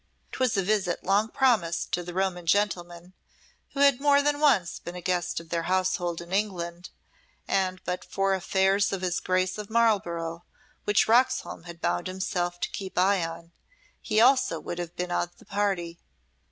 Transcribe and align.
'Twas 0.31 0.57
a 0.57 0.63
visit 0.63 1.03
long 1.03 1.27
promised 1.29 1.91
to 1.91 2.01
the 2.01 2.11
Roman 2.11 2.47
gentleman 2.47 3.13
who 3.73 3.81
had 3.81 4.01
more 4.01 4.19
than 4.23 4.39
once 4.39 4.79
been 4.79 4.95
a 4.95 4.99
guest 4.99 5.39
of 5.39 5.49
their 5.49 5.61
household 5.69 6.21
in 6.21 6.33
England; 6.33 6.89
and 7.47 7.79
but 7.85 8.03
for 8.03 8.33
affairs 8.33 8.91
of 8.91 9.03
his 9.03 9.19
Grace 9.19 9.59
of 9.59 9.69
Marlborough, 9.69 10.43
which 10.85 11.07
Roxholm 11.07 11.65
had 11.65 11.81
bound 11.81 12.07
himself 12.07 12.59
to 12.61 12.71
keep 12.71 12.97
eye 12.97 13.23
on, 13.23 13.51
he 14.01 14.19
also 14.19 14.59
would 14.59 14.79
have 14.79 14.95
been 14.95 15.11
of 15.11 15.37
the 15.37 15.45
party. 15.45 15.99